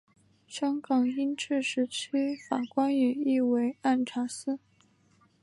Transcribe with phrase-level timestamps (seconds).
[0.47, 2.07] 香港英治时期
[2.49, 4.57] 法官也译为按察司。